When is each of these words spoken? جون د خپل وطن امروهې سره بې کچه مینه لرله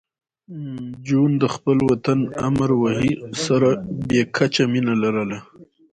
جون 1.07 1.31
د 1.41 1.45
خپل 1.55 1.77
وطن 1.89 2.19
امروهې 2.47 3.11
سره 3.45 3.69
بې 4.07 4.21
کچه 4.35 4.63
مینه 4.71 4.93
لرله 5.03 5.39